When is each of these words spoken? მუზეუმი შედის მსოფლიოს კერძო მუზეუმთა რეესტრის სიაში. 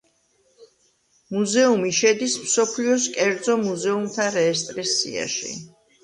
მუზეუმი 1.33 1.91
შედის 1.97 2.37
მსოფლიოს 2.45 3.05
კერძო 3.17 3.57
მუზეუმთა 3.65 4.25
რეესტრის 4.37 4.95
სიაში. 5.03 5.53